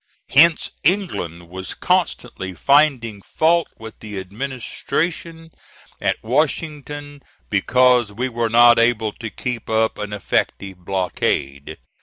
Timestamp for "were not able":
8.27-9.11